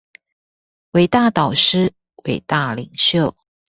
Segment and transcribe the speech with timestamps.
[0.93, 1.91] 偉大導師、
[2.23, 3.37] 偉大領袖